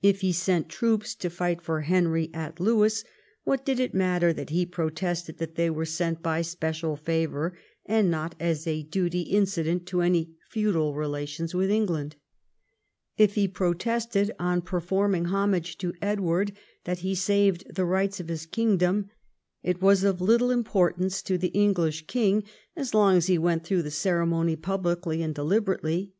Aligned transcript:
If 0.00 0.22
lie 0.22 0.30
sent 0.30 0.68
troops 0.68 1.12
to 1.16 1.28
fight 1.28 1.60
for 1.60 1.80
Henry 1.80 2.30
at 2.32 2.60
Lewes, 2.60 3.02
what 3.42 3.64
did 3.64 3.80
it 3.80 3.94
matter 3.94 4.32
that 4.32 4.50
he 4.50 4.64
protested 4.64 5.38
that 5.38 5.56
they 5.56 5.70
were 5.70 5.84
sent 5.84 6.22
by 6.22 6.42
special 6.42 6.94
favour 6.94 7.58
and 7.84 8.08
not 8.08 8.36
as 8.38 8.64
a 8.68 8.84
duty 8.84 9.22
incident 9.22 9.84
to 9.86 10.02
any 10.02 10.36
feudal 10.50 10.94
relations 10.94 11.52
with 11.52 11.68
England 11.68 12.14
1 13.16 13.24
If 13.24 13.34
he 13.34 13.48
protested, 13.48 14.30
on 14.38 14.62
performing 14.62 15.24
homage 15.24 15.76
to 15.78 15.92
Edward, 16.00 16.52
that 16.84 17.00
he 17.00 17.16
saved 17.16 17.74
the 17.74 17.84
rights 17.84 18.20
of 18.20 18.28
his 18.28 18.46
kingdom, 18.46 19.10
it 19.64 19.82
was 19.82 20.04
of 20.04 20.20
little 20.20 20.52
importance 20.52 21.22
to 21.22 21.36
the 21.36 21.48
English 21.48 22.06
king 22.06 22.44
as 22.76 22.94
long 22.94 23.16
as 23.16 23.26
he 23.26 23.36
went 23.36 23.64
through 23.66 23.82
the 23.82 23.90
ceremony 23.90 24.54
publicly 24.54 25.22
and 25.24 25.34
deliberately. 25.34 26.12